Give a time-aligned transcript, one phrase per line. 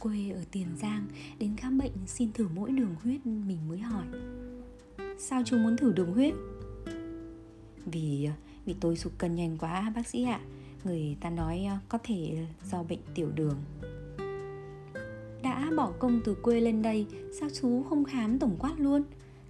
[0.00, 1.06] quê ở Tiền Giang
[1.38, 4.06] đến khám bệnh xin thử mỗi đường huyết mình mới hỏi
[5.18, 6.34] Sao chú muốn thử đường huyết?
[7.86, 8.28] Vì
[8.64, 10.40] vì tôi sụt cân nhanh quá bác sĩ ạ
[10.84, 13.56] Người ta nói ờ, có thể do bệnh tiểu đường
[15.42, 17.06] Đã bỏ công từ quê lên đây
[17.40, 19.02] Sao chú không khám tổng quát luôn?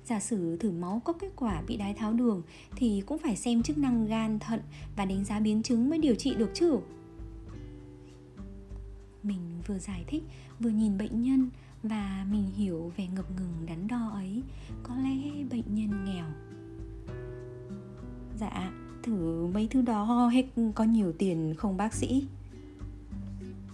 [0.05, 2.42] Giả sử thử máu có kết quả bị đái tháo đường
[2.77, 4.61] Thì cũng phải xem chức năng gan, thận
[4.97, 6.78] Và đánh giá biến chứng mới điều trị được chứ
[9.23, 10.23] mình vừa giải thích
[10.60, 11.48] vừa nhìn bệnh nhân
[11.83, 14.42] và mình hiểu về ngập ngừng đắn đo ấy.
[14.83, 16.24] Có lẽ bệnh nhân nghèo.
[18.38, 20.45] Dạ thử mấy thứ đó hết
[20.75, 22.27] có nhiều tiền không bác sĩ?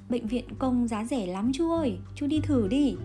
[0.09, 2.97] Bệnh viện công giá rẻ lắm chú ơi chú đi thử đi.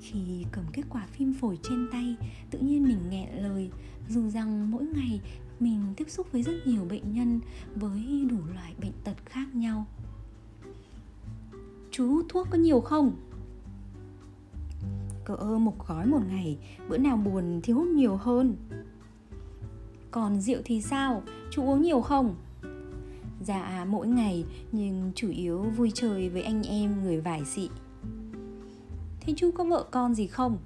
[0.00, 2.16] Khi cầm kết quả phim phổi trên tay
[2.50, 3.70] tự nhiên mình nghẹn lời
[4.08, 5.20] dù rằng mỗi ngày
[5.60, 7.40] mình tiếp xúc với rất nhiều bệnh nhân
[7.74, 9.86] với đủ loại bệnh tật khác nhau
[11.92, 13.12] Chú thuốc có nhiều không?
[15.24, 18.56] Cỡ một gói một ngày Bữa nào buồn thì hút nhiều hơn
[20.10, 21.22] Còn rượu thì sao?
[21.50, 22.36] Chú uống nhiều không?
[23.40, 27.70] Dạ mỗi ngày Nhưng chủ yếu vui chơi với anh em người vải xị
[29.20, 30.58] Thế chú có vợ con gì không?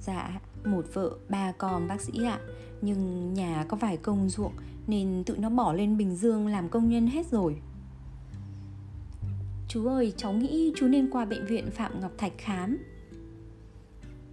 [0.00, 2.38] Dạ một vợ ba con bác sĩ ạ
[2.80, 4.52] Nhưng nhà có vài công ruộng
[4.86, 7.56] Nên tụi nó bỏ lên Bình Dương làm công nhân hết rồi
[9.72, 12.78] Chú ơi, cháu nghĩ chú nên qua bệnh viện Phạm Ngọc Thạch khám.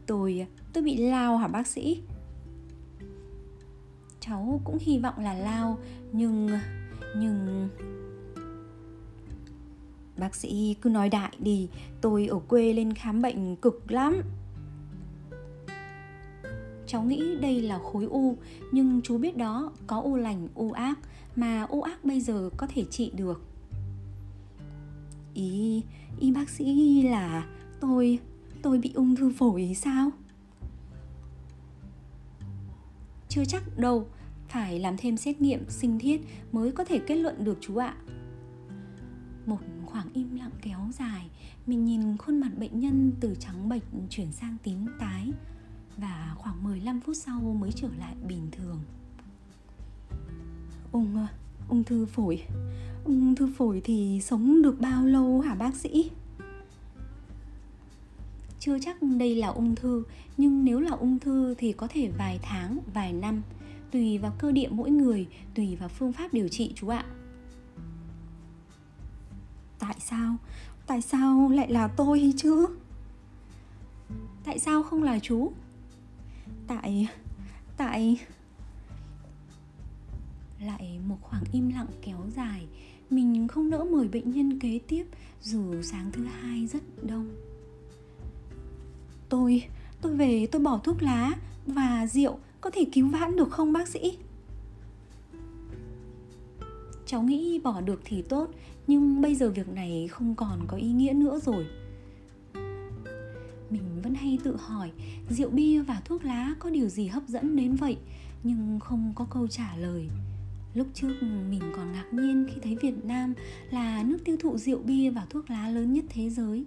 [0.05, 2.01] Tôi, tôi bị lao hả bác sĩ?
[4.19, 5.79] Cháu cũng hy vọng là lao
[6.11, 6.49] Nhưng,
[7.17, 7.69] nhưng...
[10.17, 11.69] Bác sĩ cứ nói đại đi
[12.01, 14.21] Tôi ở quê lên khám bệnh cực lắm.
[16.87, 18.37] Cháu nghĩ đây là khối u
[18.71, 20.99] Nhưng chú biết đó Có u lành, u ác
[21.35, 23.48] Mà u ác bây giờ có thể trị được
[25.39, 25.83] ý
[26.19, 27.47] y bác sĩ là
[27.79, 28.19] tôi
[28.61, 30.11] tôi bị ung thư phổi sao?
[33.29, 34.07] Chưa chắc đâu,
[34.47, 37.95] phải làm thêm xét nghiệm sinh thiết mới có thể kết luận được chú ạ.
[39.45, 41.29] Một khoảng im lặng kéo dài,
[41.67, 45.31] mình nhìn khuôn mặt bệnh nhân từ trắng bệch chuyển sang tím tái
[45.97, 48.79] và khoảng 15 phút sau mới trở lại bình thường.
[50.91, 51.27] Ung
[51.69, 52.43] ung thư phổi
[53.03, 56.11] ung thư phổi thì sống được bao lâu hả bác sĩ?
[58.59, 60.03] Chưa chắc đây là ung thư,
[60.37, 63.41] nhưng nếu là ung thư thì có thể vài tháng, vài năm.
[63.91, 67.05] Tùy vào cơ địa mỗi người, tùy vào phương pháp điều trị chú ạ.
[69.79, 70.35] Tại sao?
[70.87, 72.67] Tại sao lại là tôi chứ?
[74.43, 75.51] Tại sao không là chú?
[76.67, 77.07] Tại
[77.77, 78.19] tại
[80.59, 82.67] lại một khoảng im lặng kéo dài
[83.09, 85.05] mình không nỡ mời bệnh nhân kế tiếp,
[85.41, 87.29] dù sáng thứ hai rất đông.
[89.29, 89.63] Tôi
[90.01, 91.33] tôi về, tôi bỏ thuốc lá
[91.67, 94.17] và rượu, có thể cứu vãn được không, bác sĩ?
[97.05, 98.49] Cháu nghĩ bỏ được thì tốt,
[98.87, 101.65] nhưng bây giờ việc này không còn có ý nghĩa nữa rồi.
[103.69, 104.91] Mình vẫn hay tự hỏi,
[105.29, 107.97] rượu bia và thuốc lá có điều gì hấp dẫn đến vậy?
[108.43, 110.09] Nhưng không có câu trả lời.
[110.73, 111.13] Lúc trước
[111.49, 113.33] mình còn ngạc nhiên khi thấy Việt Nam
[113.71, 116.65] là nước tiêu thụ rượu bia và thuốc lá lớn nhất thế giới.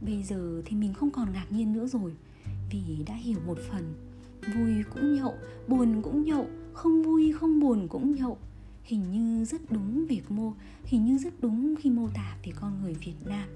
[0.00, 2.12] Bây giờ thì mình không còn ngạc nhiên nữa rồi
[2.70, 3.94] Vì đã hiểu một phần.
[4.54, 5.34] Vui cũng nhậu,
[5.68, 8.38] buồn cũng nhậu Không vui không buồn cũng nhậu.
[8.84, 10.52] Hình như rất đúng việc mô
[10.84, 13.48] Hình như rất đúng khi mô tả về con người Việt Nam.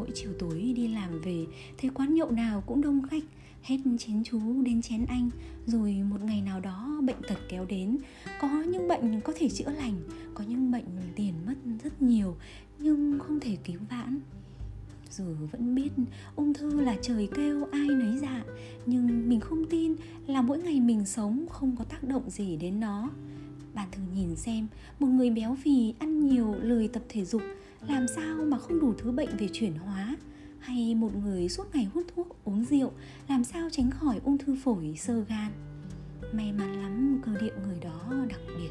[0.00, 1.46] Mỗi chiều tối đi làm về,
[1.78, 3.22] Thấy quán nhậu nào cũng đông khách,
[3.62, 5.30] hết chén chú đến chén anh.
[5.66, 7.98] Rồi một ngày nào đó bệnh tật kéo đến,
[8.40, 9.94] có những bệnh có thể chữa lành,
[10.34, 10.84] có những bệnh
[11.16, 12.36] tiền mất rất nhiều,
[12.78, 14.20] nhưng không thể cứu vãn.
[15.10, 15.90] Dù vẫn biết
[16.36, 18.44] ung thư là trời kêu ai nấy dạ
[18.86, 19.94] nhưng mình không tin
[20.26, 23.10] là mỗi ngày mình sống không có tác động gì đến nó.
[23.74, 24.66] Bạn thử nhìn xem,
[24.98, 27.42] một người béo phì ăn nhiều lười tập thể dục
[27.88, 30.16] làm sao mà không đủ thứ bệnh về chuyển hóa?
[30.58, 32.92] Hay một người suốt ngày hút thuốc, uống rượu,
[33.28, 35.52] làm sao tránh khỏi ung thư phổi, sơ gan?
[36.32, 38.70] May mắn lắm cơ địa người đó đặc biệt.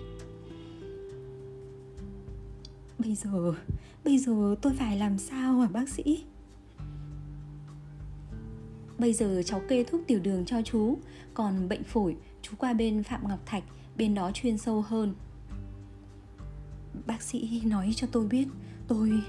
[3.00, 3.53] Bây giờ
[4.03, 6.23] bây giờ tôi phải làm sao hả bác sĩ?
[8.97, 10.97] Bây giờ cháu kê thuốc tiểu đường cho chú,
[11.33, 13.63] còn bệnh phổi, chú qua bên phạm ngọc thạch,
[13.97, 15.13] bên đó chuyên sâu hơn.
[17.05, 18.47] Bác sĩ nói cho tôi biết
[18.89, 19.24] tôi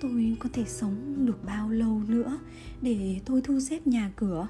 [0.00, 2.38] tôi có thể sống được bao lâu nữa
[2.82, 4.48] để tôi thu xếp nhà cửa?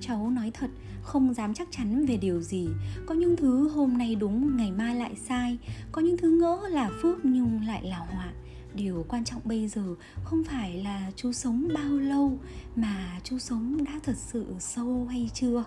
[0.00, 0.70] Cháu nói thật,
[1.02, 2.68] không dám chắc chắn về điều gì.
[3.06, 5.58] Có những thứ hôm nay đúng, ngày mai lại sai.
[5.92, 8.32] Có những thứ ngỡ là phước nhưng lại là họa.
[8.74, 9.94] Điều quan trọng bây giờ
[10.24, 12.38] không phải là chú sống bao lâu,
[12.76, 15.64] mà chú sống đã thật sự sâu hay chưa?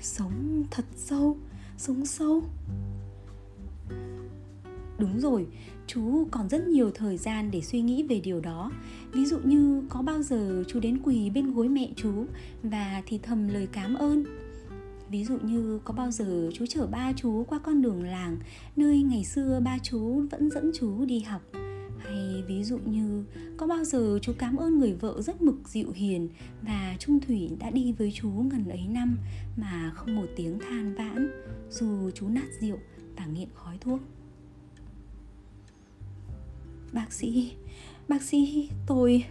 [0.00, 1.36] Sống thật sâu,
[1.76, 2.42] sống sâu
[4.98, 5.46] đúng rồi,
[5.86, 8.72] chú còn rất nhiều thời gian để suy nghĩ về điều đó.
[9.12, 12.26] Ví dụ như có bao giờ chú đến quỳ bên gối mẹ chú
[12.62, 14.24] và thì thầm lời cảm ơn?
[15.10, 18.36] Ví dụ như có bao giờ chú chở ba chú qua con đường làng
[18.76, 21.42] nơi ngày xưa ba chú vẫn dẫn chú đi học?
[21.98, 23.24] Hay ví dụ như
[23.56, 26.28] có bao giờ chú cảm ơn người vợ rất mực dịu hiền
[26.62, 29.18] và trung thủy đã đi với chú gần ấy năm
[29.56, 31.30] mà không một tiếng than vãn?
[31.70, 32.78] Dù chú nát rượu
[33.16, 34.00] và nghiện khói thuốc
[36.92, 37.52] bác sĩ
[38.08, 39.24] bác sĩ, tôi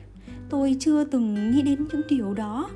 [0.49, 2.69] tôi chưa từng nghĩ đến những điều đó.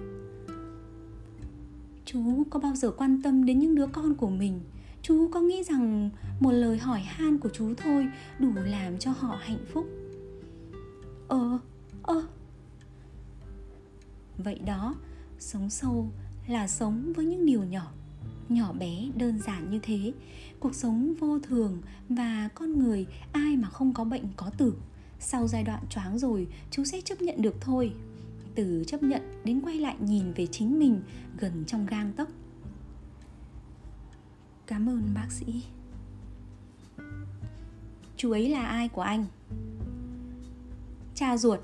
[2.06, 4.60] Chú có bao giờ quan tâm đến những đứa con của mình?
[5.02, 8.08] Chú có nghĩ rằng một lời hỏi han của chú thôi
[8.40, 9.86] đủ làm cho họ hạnh phúc?
[11.28, 11.60] Ờ
[12.04, 12.24] ờ
[14.38, 14.96] vậy đó,
[15.40, 16.12] sống sâu
[16.48, 17.92] là sống với những điều nhỏ
[18.54, 20.14] nhỏ bé, đơn giản như thế.
[20.60, 24.74] Cuộc sống vô thường và con người, ai mà không có bệnh có tử.
[25.20, 27.94] Sau giai đoạn choáng rồi, chú sẽ chấp nhận được thôi.
[28.56, 31.02] Từ chấp nhận đến quay lại nhìn về chính mình
[31.38, 32.30] gần trong gang tấc.
[34.68, 35.64] Cảm ơn bác sĩ.
[38.18, 39.26] Chú ấy là ai của anh?
[41.16, 41.60] Cha ruột.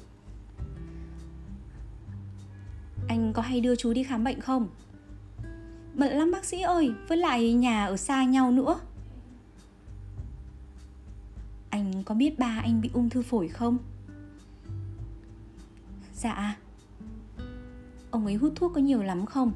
[3.07, 4.67] Anh có hay đưa chú đi khám bệnh không?
[5.97, 6.91] Bận lắm, bác sĩ ơi.
[7.07, 8.79] Với lại nhà ở xa nhau nữa.
[11.69, 13.77] Anh có biết ba anh bị ung thư phổi không?
[16.13, 16.57] Dạ.
[18.11, 19.51] Ông ấy hút thuốc có nhiều lắm không?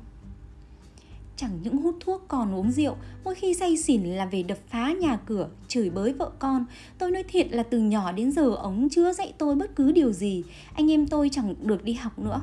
[1.36, 4.92] Chẳng những hút thuốc còn uống rượu, mỗi khi say xỉn là về đập phá
[4.92, 6.66] nhà cửa, chửi bới vợ con.
[6.98, 10.12] Tôi nói thiệt là từ nhỏ đến giờ ông chưa dạy tôi bất cứ điều
[10.14, 10.44] gì.
[10.74, 12.42] Anh em tôi chẳng được đi học nữa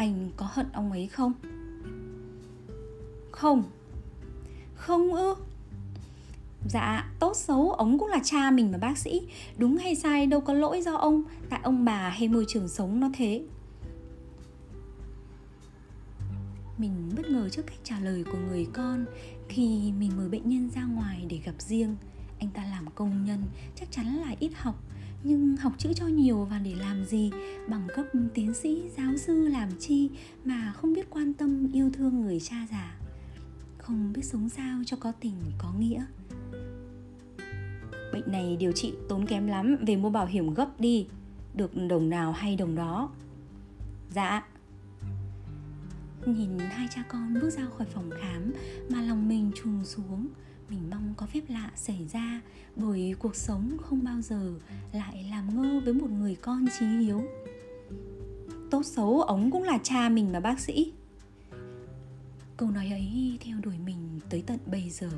[0.00, 1.32] anh có hận ông ấy không?
[3.30, 3.62] Không.
[4.74, 5.34] Không ư?
[6.68, 9.28] Dạ, tốt xấu ông cũng là cha mình mà bác sĩ.
[9.56, 11.22] Đúng hay sai đâu có lỗi do ông.
[11.48, 13.42] Tại ông bà hay môi trường sống nó thế.
[16.78, 19.04] Mình bất ngờ trước cách trả lời của người con.
[19.48, 21.96] Khi mình mời bệnh nhân ra ngoài để gặp riêng
[22.38, 23.42] Anh ta làm công nhân,
[23.76, 24.82] chắc chắn là ít học
[25.22, 27.30] nhưng học chữ cho nhiều và để làm gì
[27.68, 30.10] bằng cấp tiến sĩ, giáo sư, làm chi
[30.44, 32.98] mà không biết quan tâm, yêu thương người cha già?
[33.78, 36.04] Không biết sống sao cho có tình, có nghĩa.
[38.12, 41.06] Bệnh này điều trị tốn kém lắm, về mua bảo hiểm gấp đi.
[41.54, 43.10] Được đồng nào hay đồng đó.
[44.10, 44.44] Dạ.
[46.26, 48.52] Nhìn hai cha con bước ra khỏi phòng khám
[48.88, 50.28] mà lòng mình trùng xuống
[50.70, 52.40] mình mong có phép lạ xảy ra,
[52.76, 54.54] bởi cuộc sống không bao giờ
[54.92, 57.22] lại làm ngơ với một người con trí hiếu.
[58.70, 60.92] Tốt xấu ống cũng là cha mình mà bác sĩ.
[62.56, 65.08] Câu nói ấy theo đuổi mình tới tận bây giờ.